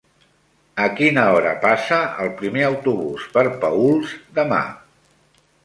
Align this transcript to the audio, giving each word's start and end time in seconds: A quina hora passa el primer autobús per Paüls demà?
A 0.85 0.87
quina 0.99 1.25
hora 1.33 1.51
passa 1.65 1.99
el 2.25 2.33
primer 2.41 2.65
autobús 2.71 3.29
per 3.39 3.47
Paüls 3.67 4.17
demà? 4.41 4.61